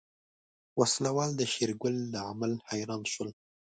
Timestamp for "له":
2.13-2.19